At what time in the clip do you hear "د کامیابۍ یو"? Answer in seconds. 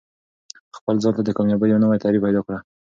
1.25-1.81